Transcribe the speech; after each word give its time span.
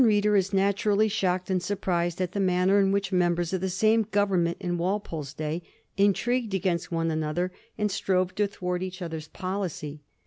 329 0.01 0.17
A 0.17 0.17
modem 0.17 0.33
reader 0.33 0.37
is 0.39 0.51
naturally 0.55 1.07
shocked 1.07 1.49
and 1.51 1.61
sur 1.61 1.75
prised 1.75 2.19
at 2.19 2.31
the 2.31 2.39
manner 2.39 2.79
in 2.79 2.91
which 2.91 3.11
members 3.11 3.53
of 3.53 3.61
the 3.61 3.69
same 3.69 4.01
Government 4.09 4.57
in 4.59 4.79
Walpole's 4.79 5.31
day 5.35 5.61
intrigued 5.95 6.55
against 6.55 6.91
one 6.91 7.11
another, 7.11 7.51
and 7.77 7.91
strove 7.91 8.33
to 8.33 8.47
thwart 8.47 8.81
each 8.81 9.03
other's 9.03 9.27
policy. 9.27 10.01